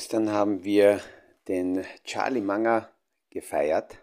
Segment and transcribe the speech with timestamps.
[0.00, 1.02] Gestern haben wir
[1.46, 2.88] den Charlie Manger
[3.28, 3.98] gefeiert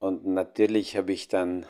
[0.00, 1.66] und natürlich habe ich dann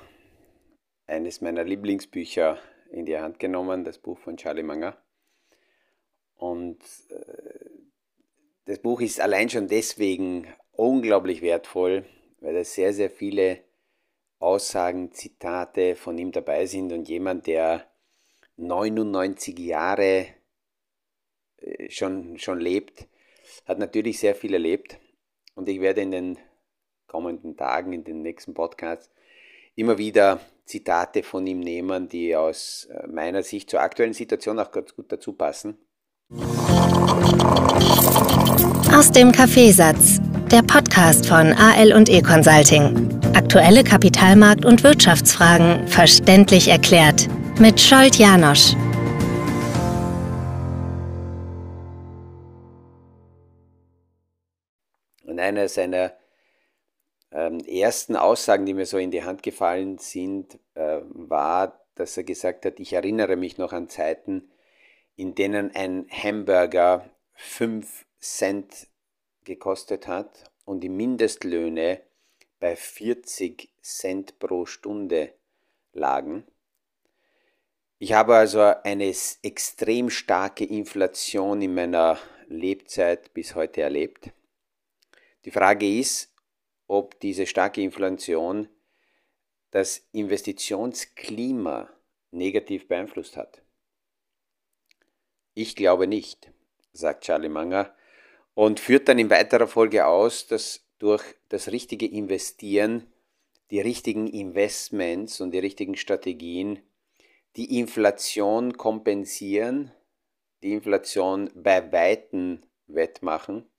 [1.07, 2.59] eines meiner Lieblingsbücher
[2.91, 4.97] in die Hand genommen, das Buch von Charlie Manger.
[6.37, 6.79] Und
[7.11, 7.69] äh,
[8.65, 12.07] das Buch ist allein schon deswegen unglaublich wertvoll,
[12.41, 13.61] weil es sehr, sehr viele
[14.39, 17.87] Aussagen, Zitate von ihm dabei sind und jemand, der
[18.57, 20.29] 99 Jahre
[21.89, 23.07] schon, schon lebt,
[23.67, 24.99] hat natürlich sehr viel erlebt
[25.55, 26.39] und ich werde in den
[27.07, 29.11] kommenden Tagen, in den nächsten Podcasts
[29.75, 34.73] immer wieder Zitate von ihm nehmen, die aus äh, meiner Sicht zur aktuellen Situation auch
[34.73, 35.79] ganz gut dazu passen.
[38.93, 40.19] Aus dem Kaffeesatz,
[40.51, 43.21] der Podcast von AL und E Consulting.
[43.35, 47.29] Aktuelle Kapitalmarkt- und Wirtschaftsfragen verständlich erklärt
[47.61, 48.75] mit Scholt Janosch.
[55.37, 56.17] Und einer seiner
[57.31, 62.25] ähm, ersten Aussagen, die mir so in die Hand gefallen sind, äh, war, dass er
[62.25, 64.51] gesagt hat, ich erinnere mich noch an Zeiten,
[65.15, 68.87] in denen ein Hamburger 5 Cent
[69.45, 72.01] gekostet hat und die Mindestlöhne
[72.59, 75.35] bei 40 Cent pro Stunde
[75.93, 76.47] lagen.
[77.99, 84.31] Ich habe also eine extrem starke Inflation in meiner Lebzeit bis heute erlebt.
[85.47, 86.35] Die Frage ist,
[86.89, 88.69] ob diese starke Inflation
[89.71, 91.89] das Investitionsklima
[92.33, 93.63] negativ beeinflusst hat.
[95.55, 96.51] Ich glaube nicht,
[96.93, 97.95] sagt Charlie Manger
[98.55, 103.07] und führt dann in weiterer Folge aus, dass durch das richtige Investieren,
[103.71, 106.83] die richtigen Investments und die richtigen Strategien
[107.55, 109.93] die Inflation kompensieren,
[110.65, 113.71] die Inflation bei Weitem wettmachen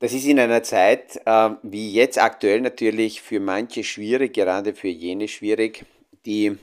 [0.00, 4.88] das ist in einer Zeit äh, wie jetzt aktuell natürlich für manche schwierig, gerade für
[4.88, 5.84] jene schwierig,
[6.26, 6.56] die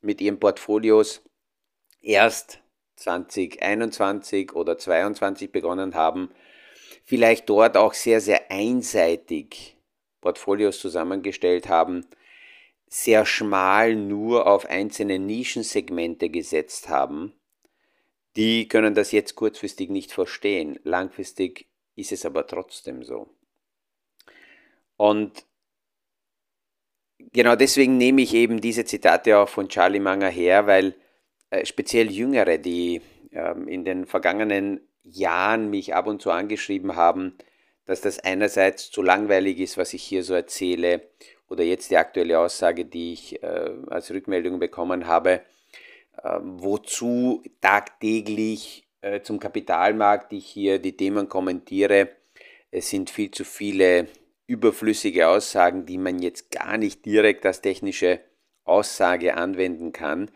[0.00, 1.22] mit ihren Portfolios
[2.00, 2.60] erst
[2.96, 6.30] 2021 oder 2022 begonnen haben,
[7.04, 9.76] vielleicht dort auch sehr, sehr einseitig
[10.20, 12.06] Portfolios zusammengestellt haben,
[12.88, 17.32] sehr schmal nur auf einzelne Nischensegmente gesetzt haben,
[18.36, 20.78] die können das jetzt kurzfristig nicht verstehen.
[20.82, 21.66] Langfristig
[21.96, 23.28] ist es aber trotzdem so.
[24.96, 25.44] Und
[27.32, 30.94] genau deswegen nehme ich eben diese Zitate auch von Charlie Manger her, weil
[31.50, 37.36] äh, speziell Jüngere, die ähm, in den vergangenen Jahren mich ab und zu angeschrieben haben,
[37.84, 41.02] dass das einerseits zu langweilig ist, was ich hier so erzähle,
[41.48, 45.42] oder jetzt die aktuelle Aussage, die ich äh, als Rückmeldung bekommen habe,
[46.22, 48.86] äh, wozu tagtäglich
[49.22, 52.08] zum Kapitalmarkt ich hier die Themen kommentiere.
[52.70, 54.08] Es sind viel zu viele
[54.46, 58.20] überflüssige Aussagen, die man jetzt gar nicht direkt als technische
[58.64, 60.30] Aussage anwenden kann.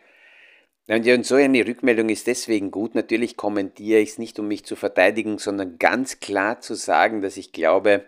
[0.87, 2.95] Und so eine Rückmeldung ist deswegen gut.
[2.95, 7.37] Natürlich kommentiere ich es nicht, um mich zu verteidigen, sondern ganz klar zu sagen, dass
[7.37, 8.07] ich glaube,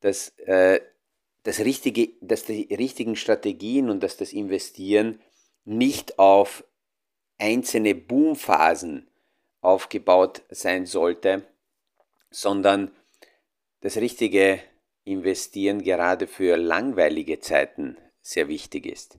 [0.00, 0.80] dass, äh,
[1.42, 5.20] das richtige, dass die richtigen Strategien und dass das Investieren
[5.64, 6.64] nicht auf
[7.38, 9.08] einzelne Boomphasen
[9.60, 11.46] aufgebaut sein sollte,
[12.30, 12.90] sondern
[13.80, 14.60] das richtige
[15.04, 19.18] Investieren gerade für langweilige Zeiten sehr wichtig ist.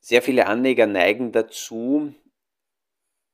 [0.00, 2.14] Sehr viele Anleger neigen dazu,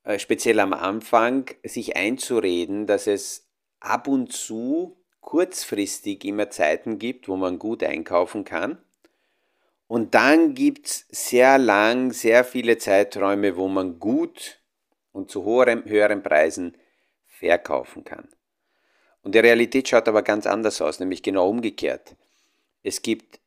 [0.05, 3.47] äh, speziell am Anfang, sich einzureden, dass es
[3.79, 8.79] ab und zu kurzfristig immer Zeiten gibt, wo man gut einkaufen kann.
[9.87, 14.62] Und dann gibt es sehr lang, sehr viele Zeiträume, wo man gut
[15.13, 16.77] und zu höheren, höheren Preisen
[17.27, 18.29] verkaufen kann.
[19.23, 22.17] Und die Realität schaut aber ganz anders aus, nämlich genau umgekehrt.
[22.83, 23.41] Es gibt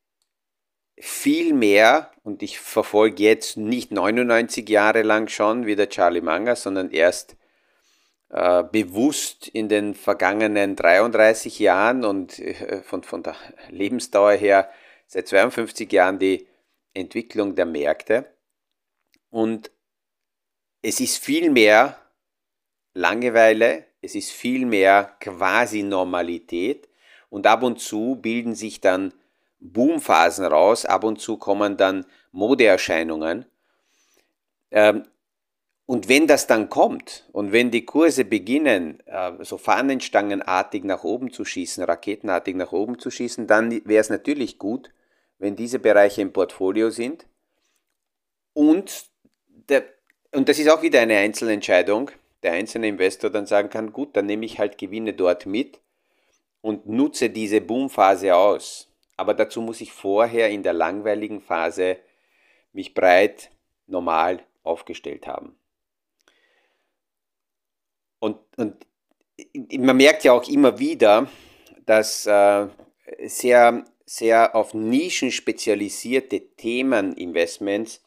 [0.98, 6.56] viel mehr, und ich verfolge jetzt nicht 99 Jahre lang schon wie der Charlie Munger,
[6.56, 7.36] sondern erst
[8.30, 13.36] äh, bewusst in den vergangenen 33 Jahren und äh, von, von der
[13.70, 14.70] Lebensdauer her
[15.06, 16.46] seit 52 Jahren die
[16.94, 18.26] Entwicklung der Märkte.
[19.30, 19.70] Und
[20.82, 21.98] es ist viel mehr
[22.94, 26.88] Langeweile, es ist viel mehr quasi Normalität
[27.28, 29.12] und ab und zu bilden sich dann
[29.60, 33.46] Boomphasen raus, ab und zu kommen dann Modeerscheinungen.
[34.70, 35.04] Ähm,
[35.86, 41.32] und wenn das dann kommt und wenn die Kurse beginnen, äh, so Fahnenstangenartig nach oben
[41.32, 44.90] zu schießen, raketenartig nach oben zu schießen, dann wäre es natürlich gut,
[45.38, 47.26] wenn diese Bereiche im Portfolio sind
[48.52, 49.06] und
[49.68, 49.84] der
[50.32, 52.10] und das ist auch wieder eine Einzelentscheidung.
[52.42, 55.80] der einzelne Investor dann sagen kann, gut, dann nehme ich halt Gewinne dort mit
[56.60, 58.88] und nutze diese Boomphase aus.
[59.16, 61.96] Aber dazu muss ich vorher in der langweiligen Phase
[62.72, 63.50] mich breit,
[63.86, 65.56] normal aufgestellt haben.
[68.18, 68.86] Und, und
[69.78, 71.28] man merkt ja auch immer wieder,
[71.86, 72.66] dass äh,
[73.24, 78.02] sehr, sehr auf Nischen spezialisierte Themeninvestments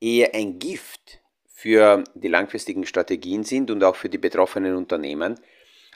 [0.00, 1.20] eher ein Gift
[1.64, 5.40] für die langfristigen Strategien sind und auch für die betroffenen Unternehmen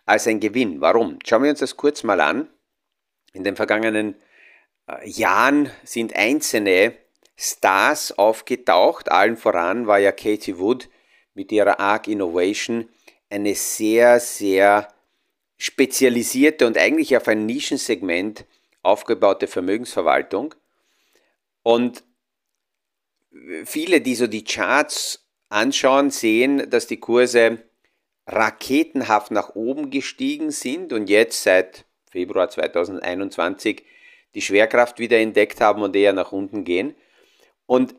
[0.07, 0.81] als ein Gewinn.
[0.81, 1.19] Warum?
[1.27, 2.49] Schauen wir uns das kurz mal an.
[3.35, 4.15] In den vergangenen
[4.87, 6.95] äh, Jahren sind einzelne
[7.37, 9.13] Stars aufgetaucht.
[9.13, 10.89] Allen voran war ja Katie Wood
[11.35, 12.89] mit ihrer Arc Innovation
[13.29, 14.89] eine sehr, sehr
[15.59, 18.47] spezialisierte und eigentlich auf ein Nischensegment
[18.83, 20.55] aufgebaute Vermögensverwaltung.
[21.63, 22.05] Und
[23.67, 27.59] viele, die so die Charts anschauen, sehen, dass die Kurse
[28.27, 33.85] raketenhaft nach oben gestiegen sind und jetzt seit Februar 2021
[34.35, 36.95] die Schwerkraft wieder entdeckt haben und eher nach unten gehen.
[37.67, 37.95] Und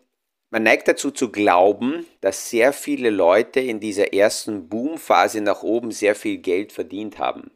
[0.51, 5.92] man neigt dazu zu glauben, dass sehr viele Leute in dieser ersten Boomphase nach oben
[5.92, 7.52] sehr viel Geld verdient haben.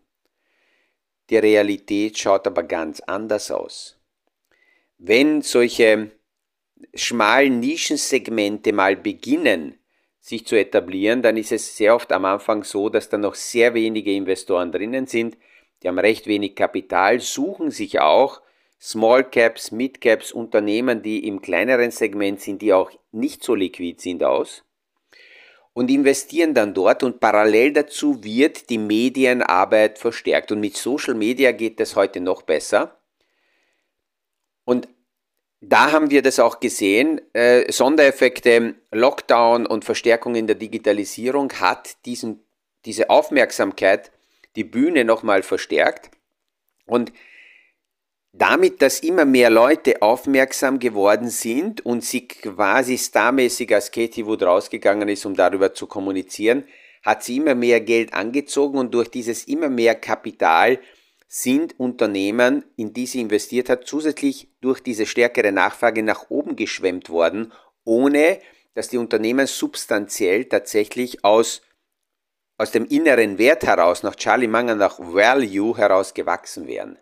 [1.30, 4.00] Die Realität schaut aber ganz anders aus.
[4.98, 6.12] Wenn solche
[6.94, 9.80] schmalen Nischensegmente mal beginnen,
[10.24, 13.74] sich zu etablieren, dann ist es sehr oft am Anfang so, dass da noch sehr
[13.74, 15.38] wenige Investoren drinnen sind,
[15.84, 18.42] die haben recht wenig Kapital, suchen sich auch
[18.80, 24.02] Small Caps, Mid Caps, Unternehmen, die im kleineren Segment sind, die auch nicht so liquid
[24.02, 24.64] sind, aus
[25.74, 27.04] und investieren dann dort.
[27.04, 30.52] Und parallel dazu wird die Medienarbeit verstärkt.
[30.52, 32.98] Und mit Social Media geht das heute noch besser.
[35.66, 37.22] Da haben wir das auch gesehen.
[37.34, 42.44] Äh, Sondereffekte, Lockdown und Verstärkung in der Digitalisierung hat diesen,
[42.84, 44.12] diese Aufmerksamkeit,
[44.58, 46.12] die Bühne nochmal verstärkt.
[46.86, 47.14] Und
[48.34, 54.44] damit, dass immer mehr Leute aufmerksam geworden sind und sie quasi starmäßig als Katie Wood
[54.44, 56.66] rausgegangen ist, um darüber zu kommunizieren,
[57.04, 60.80] hat sie immer mehr Geld angezogen und durch dieses immer mehr Kapital
[61.36, 67.10] sind Unternehmen, in die sie investiert hat, zusätzlich durch diese stärkere Nachfrage nach oben geschwemmt
[67.10, 67.52] worden,
[67.84, 68.40] ohne
[68.76, 71.64] dass die Unternehmen substanziell tatsächlich aus,
[72.60, 77.00] aus dem inneren Wert heraus, nach Charlie Munger, nach Value heraus gewachsen wären.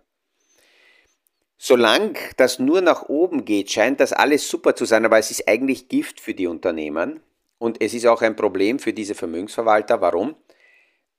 [1.58, 5.46] Solange das nur nach oben geht, scheint das alles super zu sein, aber es ist
[5.50, 7.20] eigentlich Gift für die Unternehmen
[7.58, 10.00] und es ist auch ein Problem für diese Vermögensverwalter.
[10.00, 10.38] Warum?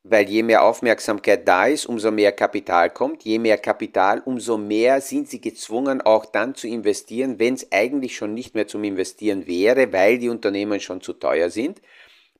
[0.04, 3.22] Weil je mehr Aufmerksamkeit da ist, umso mehr Kapital kommt.
[3.22, 8.16] Je mehr Kapital, umso mehr sind sie gezwungen, auch dann zu investieren, wenn es eigentlich
[8.16, 11.80] schon nicht mehr zum Investieren wäre, weil die Unternehmen schon zu teuer sind.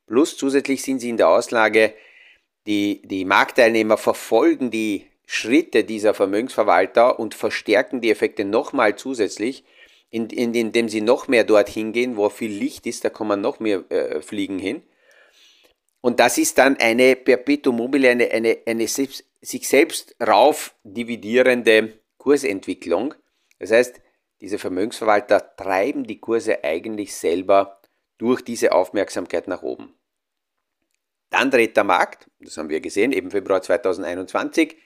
[0.07, 1.95] Plus zusätzlich sind sie in der Auslage,
[2.67, 9.65] die, die Marktteilnehmer verfolgen die Schritte dieser Vermögensverwalter und verstärken die Effekte nochmal zusätzlich,
[10.11, 13.61] indem in, in sie noch mehr dorthin gehen, wo viel Licht ist, da kommen noch
[13.61, 14.83] mehr äh, Fliegen hin.
[16.03, 22.01] Und das ist dann eine Perpetuum mobile, eine, eine, eine selbst, sich selbst rauf dividierende
[22.19, 23.15] Kursentwicklung.
[23.61, 24.01] Das heißt,
[24.41, 27.81] diese Vermögensverwalter treiben die Kurse eigentlich selber
[28.19, 29.95] durch diese Aufmerksamkeit nach oben.
[31.31, 34.77] Dann dreht der Markt, das haben wir gesehen, eben Februar 2021.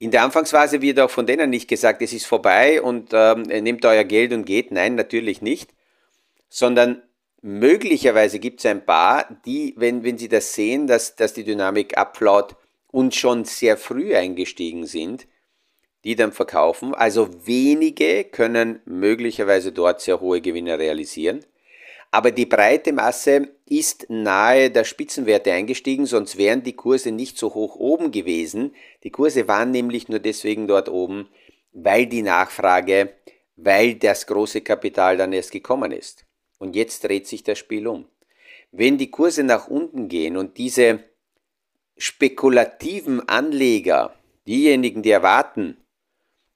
[0.00, 3.84] In der Anfangsphase wird auch von denen nicht gesagt, es ist vorbei und ähm, nehmt
[3.84, 4.70] euer Geld und geht.
[4.72, 5.72] Nein, natürlich nicht.
[6.48, 7.02] Sondern
[7.40, 11.96] Möglicherweise gibt es ein paar, die, wenn, wenn sie das sehen, dass, dass die Dynamik
[11.96, 12.56] abflaut
[12.90, 15.28] und schon sehr früh eingestiegen sind,
[16.04, 16.94] die dann verkaufen.
[16.94, 21.44] Also wenige können möglicherweise dort sehr hohe Gewinne realisieren.
[22.10, 27.54] Aber die breite Masse ist nahe der Spitzenwerte eingestiegen, sonst wären die Kurse nicht so
[27.54, 28.74] hoch oben gewesen.
[29.04, 31.28] Die Kurse waren nämlich nur deswegen dort oben,
[31.72, 33.12] weil die Nachfrage,
[33.56, 36.24] weil das große Kapital dann erst gekommen ist.
[36.58, 38.06] Und jetzt dreht sich das Spiel um.
[38.70, 41.04] Wenn die Kurse nach unten gehen und diese
[41.96, 44.14] spekulativen Anleger,
[44.46, 45.76] diejenigen, die erwarten,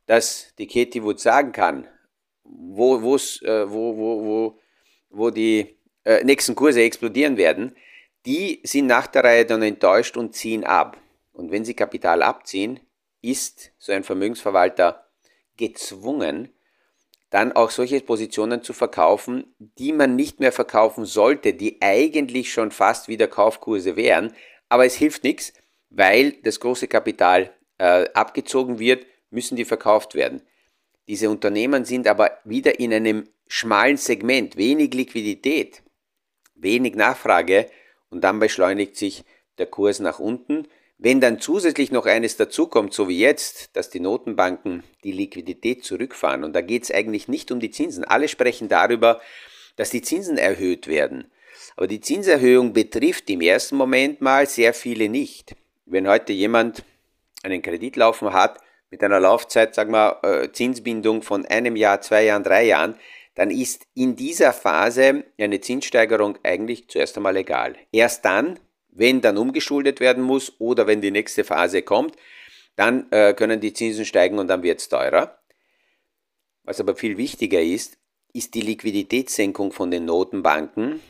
[0.07, 1.89] dass die Katie Wood sagen kann,
[2.45, 3.01] wo, äh,
[3.71, 4.59] wo, wo, wo,
[5.11, 7.75] wo die äh, nächsten Kurse explodieren werden,
[8.27, 10.97] die sind nach der Reihe dann enttäuscht und ziehen ab.
[11.33, 12.81] Und wenn sie Kapital abziehen,
[13.21, 15.09] ist so ein Vermögensverwalter
[15.57, 16.53] gezwungen,
[17.33, 22.71] dann auch solche Positionen zu verkaufen, die man nicht mehr verkaufen sollte, die eigentlich schon
[22.71, 24.35] fast wieder Kaufkurse wären.
[24.69, 25.55] Aber es hilft nichts,
[25.89, 30.43] weil das große Kapital äh, abgezogen wird, müssen die verkauft werden.
[31.09, 35.83] Diese Unternehmen sind aber wieder in einem schmalen Segment, wenig Liquidität,
[36.55, 37.71] wenig Nachfrage
[38.11, 39.25] und dann beschleunigt sich
[39.57, 40.69] der Kurs nach unten.
[41.05, 46.45] Wenn dann zusätzlich noch eines dazukommt, so wie jetzt, dass die Notenbanken die Liquidität zurückfahren,
[46.45, 48.05] und da geht es eigentlich nicht um die Zinsen.
[48.05, 49.21] Alle sprechen darüber,
[49.75, 51.29] dass die Zinsen erhöht werden.
[51.75, 55.57] Aber die Zinserhöhung betrifft im ersten Moment mal sehr viele nicht.
[55.87, 56.85] Wenn heute jemand
[57.43, 62.27] einen Kredit laufen hat mit einer Laufzeit, sagen wir, äh, Zinsbindung von einem Jahr, zwei
[62.27, 62.95] Jahren, drei Jahren,
[63.35, 67.75] dann ist in dieser Phase eine Zinssteigerung eigentlich zuerst einmal egal.
[67.91, 68.61] Erst dann,
[68.93, 72.17] wenn dann umgeschuldet werden muss oder wenn die nächste Phase kommt,
[72.77, 75.39] dann äh, können die Zinsen steigen und dann wird es teurer.
[76.65, 77.99] Was aber viel wichtiger ist,
[78.33, 81.01] ist die Liquiditätssenkung von den Notenbanken,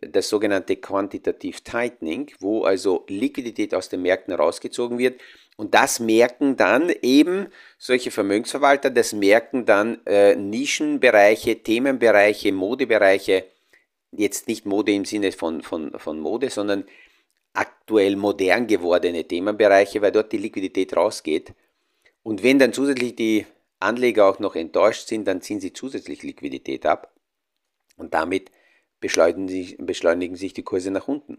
[0.00, 5.20] das sogenannte Quantitative Tightening, wo also Liquidität aus den Märkten rausgezogen wird.
[5.56, 13.44] Und das merken dann eben solche Vermögensverwalter, das merken dann äh, Nischenbereiche, Themenbereiche, Modebereiche,
[14.10, 16.84] jetzt nicht Mode im Sinne von, von, von Mode, sondern
[17.54, 21.54] aktuell modern gewordene Themenbereiche, weil dort die Liquidität rausgeht.
[22.22, 23.46] Und wenn dann zusätzlich die
[23.80, 27.14] Anleger auch noch enttäuscht sind, dann ziehen sie zusätzlich Liquidität ab
[27.96, 28.50] und damit
[29.00, 31.38] beschleunigen sich, beschleunigen sich die Kurse nach unten.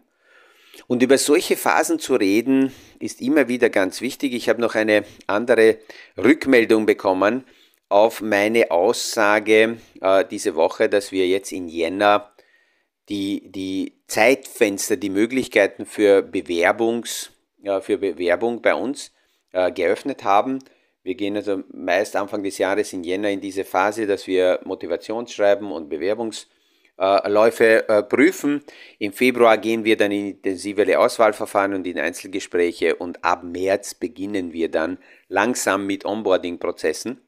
[0.88, 4.34] Und über solche Phasen zu reden, ist immer wieder ganz wichtig.
[4.34, 5.80] Ich habe noch eine andere
[6.18, 7.46] Rückmeldung bekommen
[7.88, 12.35] auf meine Aussage äh, diese Woche, dass wir jetzt in Jänner
[13.10, 17.32] die, die Zeitfenster, die Möglichkeiten für, Bewerbungs,
[17.62, 19.12] ja, für Bewerbung bei uns
[19.52, 20.60] äh, geöffnet haben.
[21.04, 25.72] Wir gehen also meist Anfang des Jahres in Jänner in diese Phase, dass wir Motivationsschreiben
[25.72, 28.64] und Bewerbungsläufe äh, prüfen.
[28.98, 34.52] Im Februar gehen wir dann in intensivere Auswahlverfahren und in Einzelgespräche und ab März beginnen
[34.52, 34.98] wir dann
[35.28, 37.22] langsam mit Onboarding-Prozessen.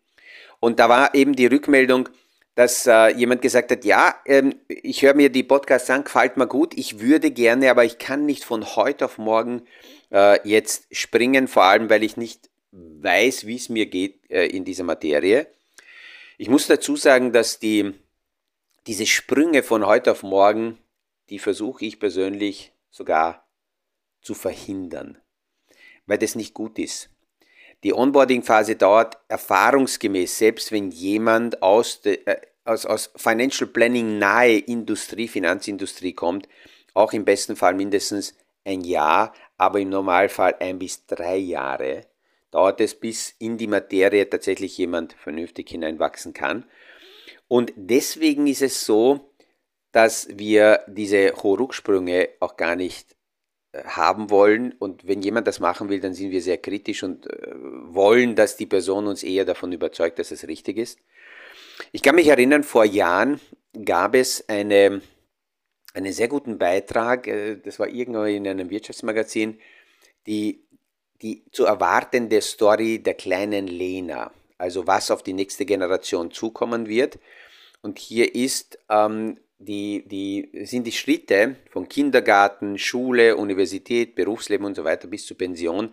[0.60, 2.10] Und da war eben die Rückmeldung,
[2.58, 6.48] dass äh, jemand gesagt hat, ja, ähm, ich höre mir die Podcasts an, gefällt mir
[6.48, 9.62] gut, ich würde gerne, aber ich kann nicht von heute auf morgen
[10.12, 14.66] äh, jetzt springen, vor allem weil ich nicht weiß, wie es mir geht äh, in
[14.66, 15.46] dieser Materie.
[16.40, 17.94] Ich muss dazu sagen, dass die,
[18.88, 20.80] diese Sprünge von heute auf morgen,
[21.30, 23.48] die versuche ich persönlich sogar
[24.24, 25.20] zu verhindern,
[26.08, 27.12] weil das nicht gut ist.
[27.84, 34.58] Die Onboarding-Phase dauert erfahrungsgemäß, selbst wenn jemand aus, de, äh, aus, aus Financial Planning nahe
[34.58, 36.48] Industrie, Finanzindustrie kommt,
[36.94, 42.06] auch im besten Fall mindestens ein Jahr, aber im Normalfall ein bis drei Jahre
[42.52, 46.66] dauert es, bis in die Materie tatsächlich jemand vernünftig hineinwachsen kann.
[47.48, 49.32] Und deswegen ist es so,
[49.92, 53.17] dass wir diese Horucksprünge auch gar nicht
[53.74, 54.74] haben wollen.
[54.80, 58.58] Und wenn jemand das machen will, dann sind wir sehr kritisch und äh, wollen, dass
[58.58, 61.00] die Person uns eher davon überzeugt, dass es richtig ist.
[61.92, 63.40] Ich kann mich erinnern, vor Jahren
[63.86, 65.02] gab es eine,
[65.94, 69.60] einen sehr guten Beitrag, äh, das war irgendwo in einem Wirtschaftsmagazin,
[70.26, 70.68] die
[71.22, 77.20] die zu erwartende Story der kleinen Lena, also was auf die nächste Generation zukommen wird.
[77.82, 84.76] Und hier ist, ähm, die, die, sind die Schritte von Kindergarten, Schule, Universität, Berufsleben und
[84.76, 85.92] so weiter bis zur Pension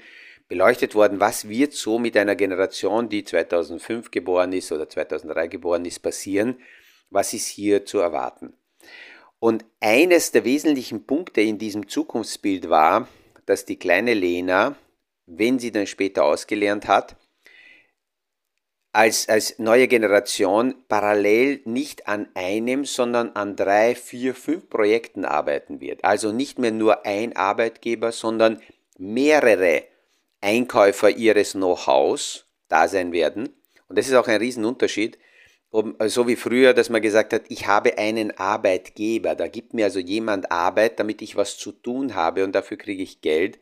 [0.49, 1.21] beleuchtet worden.
[1.21, 6.59] Was wird so mit einer Generation, die 2005 geboren ist oder 2003 geboren ist, passieren?
[7.11, 8.55] Was ist hier zu erwarten?
[9.39, 13.09] Und eines der wesentlichen Punkte in diesem Zukunftsbild war,
[13.47, 14.77] dass die kleine Lena
[15.27, 17.17] wenn sie dann später ausgelernt hat,
[18.95, 25.81] als, als neue Generation parallel nicht an einem, sondern an drei, vier, fünf Projekten arbeiten
[25.81, 26.05] wird.
[26.05, 28.63] Also nicht mehr nur ein Arbeitgeber, sondern
[28.97, 29.83] mehrere
[30.41, 33.49] Einkäufer ihres Know-hows da sein werden.
[33.89, 35.19] Und das ist auch ein Riesenunterschied.
[36.07, 39.99] So wie früher, dass man gesagt hat, ich habe einen Arbeitgeber, da gibt mir also
[39.99, 43.59] jemand Arbeit, damit ich was zu tun habe und dafür kriege ich Geld.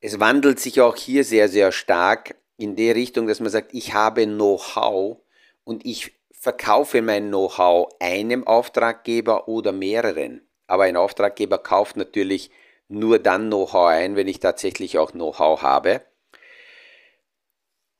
[0.00, 3.92] Es wandelt sich auch hier sehr, sehr stark in die Richtung, dass man sagt, ich
[3.92, 5.18] habe Know-how
[5.64, 10.40] und ich verkaufe mein Know-how einem Auftraggeber oder mehreren.
[10.66, 12.50] Aber ein Auftraggeber kauft natürlich
[12.88, 16.02] nur dann Know-how ein, wenn ich tatsächlich auch Know-how habe.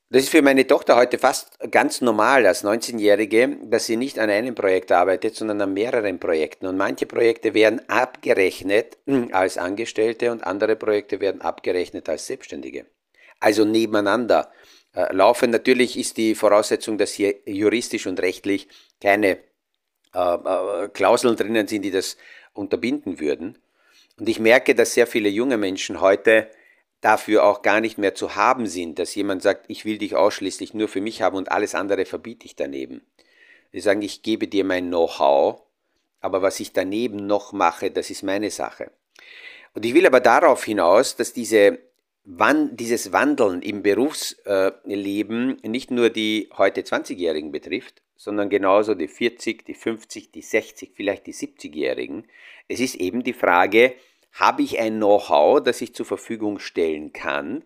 [0.09, 4.29] Das ist für meine Tochter heute fast ganz normal als 19-Jährige, dass sie nicht an
[4.29, 6.67] einem Projekt arbeitet, sondern an mehreren Projekten.
[6.67, 8.99] Und manche Projekte werden abgerechnet
[9.31, 12.85] als Angestellte und andere Projekte werden abgerechnet als Selbstständige.
[13.43, 14.53] Also nebeneinander
[14.95, 15.49] äh, laufen.
[15.49, 18.69] Natürlich ist die Voraussetzung, dass hier juristisch und rechtlich
[19.01, 19.37] keine
[20.15, 22.15] äh, äh, Klauseln drinnen sind, die das
[22.53, 23.57] unterbinden würden.
[24.17, 26.49] Und ich merke, dass sehr viele junge Menschen heute
[27.01, 30.73] dafür auch gar nicht mehr zu haben sind, dass jemand sagt, ich will dich ausschließlich
[30.73, 33.01] nur für mich haben und alles andere verbiete ich daneben.
[33.73, 35.61] Sie sagen, ich gebe dir mein Know-how,
[36.21, 38.89] aber was ich daneben noch mache, das ist meine Sache.
[39.73, 41.79] Und ich will aber darauf hinaus, dass diese
[42.25, 49.73] dieses Wandeln im Berufsleben nicht nur die heute 20-Jährigen betrifft, sondern genauso die 40, die
[49.73, 52.25] 50, die 60, vielleicht die 70-Jährigen.
[52.69, 53.93] Es ist eben die Frage,
[54.31, 57.63] habe ich ein Know-how, das ich zur Verfügung stellen kann?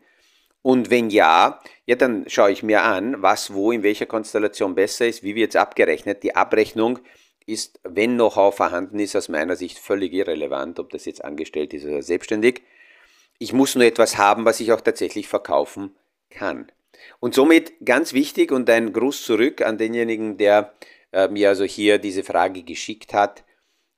[0.63, 5.07] Und wenn ja, ja, dann schaue ich mir an, was wo in welcher Konstellation besser
[5.07, 6.23] ist, wie wird es abgerechnet.
[6.23, 6.99] Die Abrechnung
[7.45, 11.85] ist, wenn Know-how vorhanden ist, aus meiner Sicht völlig irrelevant, ob das jetzt angestellt ist
[11.85, 12.63] oder selbstständig.
[13.39, 15.96] Ich muss nur etwas haben, was ich auch tatsächlich verkaufen
[16.29, 16.72] kann.
[17.20, 20.74] Und somit ganz wichtig und ein Gruß zurück an denjenigen, der
[21.12, 23.44] äh, mir also hier diese Frage geschickt hat.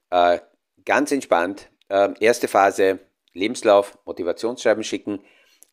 [0.09, 0.39] Äh,
[0.85, 1.69] ganz entspannt.
[1.87, 2.99] Äh, erste Phase
[3.33, 5.21] Lebenslauf, Motivationsschreiben schicken.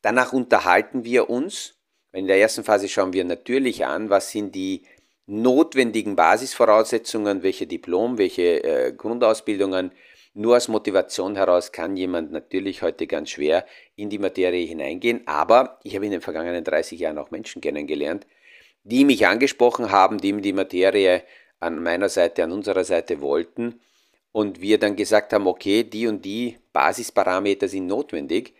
[0.03, 1.75] Danach unterhalten wir uns.
[2.13, 4.87] In der ersten Phase schauen wir natürlich an, was sind die
[5.27, 9.93] notwendigen Basisvoraussetzungen, welche Diplom, welche äh, Grundausbildungen
[10.37, 13.65] nur aus Motivation heraus kann jemand natürlich heute ganz schwer
[13.95, 18.27] in die Materie hineingehen, aber ich habe in den vergangenen 30 Jahren auch Menschen kennengelernt,
[18.85, 21.23] die mich angesprochen haben, die die Materie
[21.59, 23.81] an meiner Seite, an unserer Seite wollten
[24.31, 28.53] und wir dann gesagt haben, okay, die und die Basisparameter sind notwendig,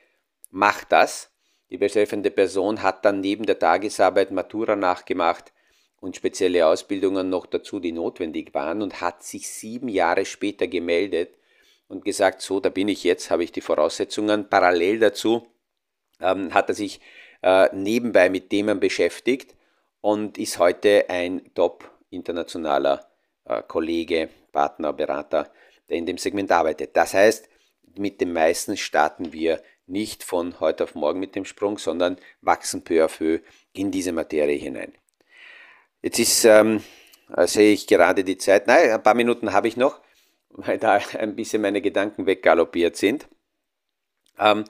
[0.51, 1.31] mach das.
[1.69, 5.53] Die betreffende Person hat dann neben der Tagesarbeit Matura nachgemacht
[6.01, 11.36] und spezielle Ausbildungen noch dazu, die notwendig waren und hat sich sieben Jahre später gemeldet
[11.89, 14.49] und gesagt, so, da bin ich jetzt, habe ich die Voraussetzungen.
[14.49, 15.47] Parallel dazu
[16.21, 17.01] ähm, hat er sich
[17.43, 19.55] äh, nebenbei mit Themen beschäftigt
[20.01, 23.07] und ist heute ein top internationaler
[23.45, 25.53] äh, Kollege, Partner, Berater,
[25.89, 26.97] der in dem Segment arbeitet.
[26.97, 27.49] Das heißt,
[27.97, 32.83] mit den meisten starten wir nicht von heute auf morgen mit dem Sprung, sondern wachsen
[32.83, 33.41] peu à peu
[33.73, 34.93] in diese Materie hinein.
[36.03, 36.83] Jetzt ist, ähm,
[37.35, 40.01] äh, sehe ich gerade die Zeit, nein, ein paar Minuten habe ich noch
[40.51, 43.29] weil da ein bisschen meine Gedanken weggaloppiert sind.
[44.39, 44.65] Ähm,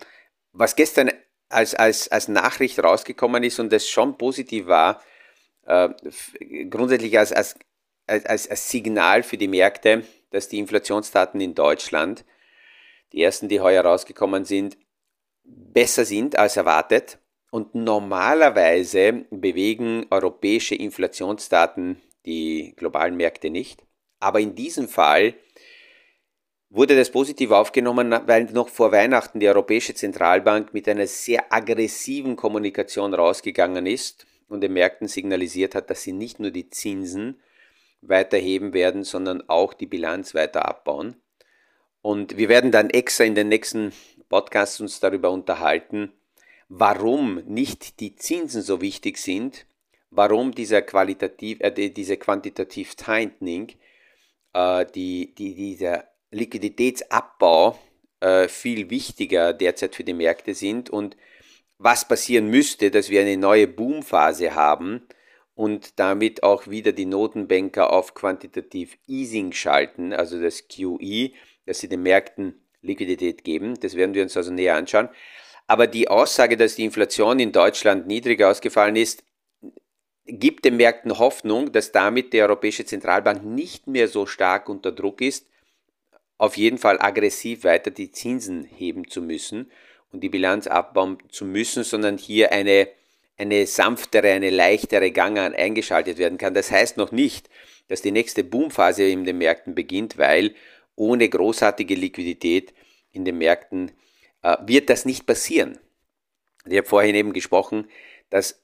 [0.53, 1.11] was gestern
[1.48, 5.03] als, als, als Nachricht rausgekommen ist und das schon positiv war,
[5.66, 5.88] äh,
[6.70, 7.57] grundsätzlich als, als,
[8.07, 12.24] als, als Signal für die Märkte, dass die Inflationsdaten in Deutschland,
[13.12, 14.77] die ersten, die heuer rausgekommen sind,
[15.44, 17.18] besser sind als erwartet.
[17.50, 23.85] Und normalerweise bewegen europäische Inflationsdaten die globalen Märkte nicht.
[24.18, 25.35] Aber in diesem Fall
[26.76, 32.36] wurde das positiv aufgenommen, weil noch vor Weihnachten die Europäische Zentralbank mit einer sehr aggressiven
[32.36, 37.40] Kommunikation rausgegangen ist und den Märkten signalisiert hat, dass sie nicht nur die Zinsen
[38.02, 41.16] weiterheben werden, sondern auch die Bilanz weiter abbauen.
[42.02, 43.92] Und wir werden dann extra in den nächsten
[44.28, 46.12] Podcasts uns darüber unterhalten,
[46.68, 49.66] warum nicht die Zinsen so wichtig sind,
[50.10, 53.72] warum dieser qualitativ, äh, diese quantitativ Tightening,
[54.52, 56.04] äh, die, die, dieser
[56.37, 57.79] Liquiditätsabbau
[58.20, 61.16] äh, viel wichtiger derzeit für die Märkte sind und
[61.79, 65.07] was passieren müsste, dass wir eine neue Boomphase haben
[65.55, 71.33] und damit auch wieder die Notenbanker auf quantitativ Easing schalten, also das QE,
[71.66, 73.79] dass sie den Märkten Liquidität geben.
[73.81, 75.09] Das werden wir uns also näher anschauen.
[75.66, 79.25] Aber die Aussage, dass die Inflation in Deutschland niedriger ausgefallen ist,
[80.27, 85.20] gibt den Märkten Hoffnung, dass damit die Europäische Zentralbank nicht mehr so stark unter Druck
[85.20, 85.46] ist,
[86.38, 89.70] auf jeden Fall aggressiv weiter die Zinsen heben zu müssen
[90.12, 92.88] und die Bilanz abbauen zu müssen, sondern hier eine,
[93.37, 96.55] eine sanftere, eine leichtere Gang eingeschaltet werden kann.
[96.55, 97.49] Das heißt noch nicht,
[97.88, 100.55] dass die nächste Boomphase in den Märkten beginnt, weil
[100.94, 102.75] ohne großartige Liquidität
[103.12, 103.92] in den Märkten
[104.42, 105.79] äh, wird das nicht passieren.
[106.66, 107.88] Ich habe vorhin eben gesprochen,
[108.31, 108.62] dass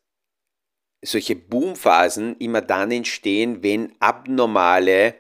[1.03, 5.15] solche Boomphasen immer dann entstehen, wenn abnormale,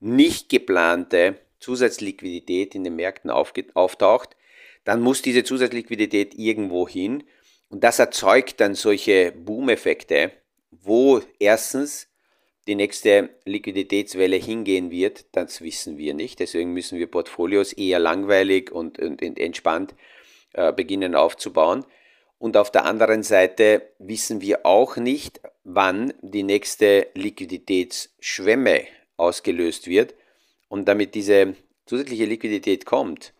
[0.00, 4.36] nicht geplante Zusatzliquidität in den Märkten auftaucht,
[4.84, 7.24] dann muss diese Zusatzliquidität irgendwo hin
[7.70, 10.32] und das erzeugt dann solche Boom-Effekte,
[10.70, 12.08] wo erstens
[12.66, 16.40] die nächste Liquiditätswelle hingehen wird, das wissen wir nicht.
[16.40, 19.94] Deswegen müssen wir Portfolios eher langweilig und, und entspannt
[20.52, 21.84] äh, beginnen aufzubauen.
[22.38, 28.82] Und auf der anderen Seite wissen wir auch nicht, wann die nächste Liquiditätsschwemme
[29.16, 30.14] ausgelöst wird.
[30.70, 33.34] Und damit diese zusätzliche Liquidität kommt,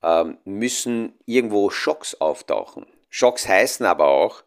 [0.00, 2.86] ähm, müssen irgendwo Schocks auftauchen.
[3.10, 4.44] Schocks heißen aber auch,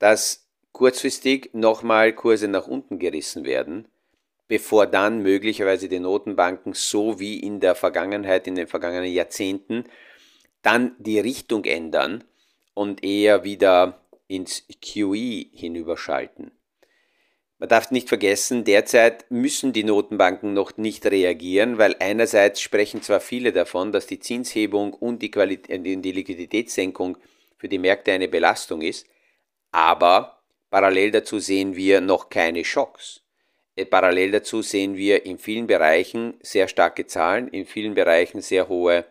[0.00, 3.86] dass kurzfristig nochmal Kurse nach unten gerissen werden,
[4.48, 9.84] bevor dann möglicherweise die Notenbanken so wie in der Vergangenheit, in den vergangenen Jahrzehnten,
[10.62, 12.24] dann die Richtung ändern
[12.74, 16.50] und eher wieder ins QE hinüberschalten.
[17.58, 23.20] Man darf nicht vergessen, derzeit müssen die Notenbanken noch nicht reagieren, weil einerseits sprechen zwar
[23.20, 27.16] viele davon, dass die Zinshebung und die, äh, die Liquiditätssenkung
[27.56, 29.06] für die Märkte eine Belastung ist,
[29.70, 33.22] aber parallel dazu sehen wir noch keine Schocks.
[33.76, 38.68] Äh, parallel dazu sehen wir in vielen Bereichen sehr starke Zahlen, in vielen Bereichen sehr
[38.68, 39.04] hohe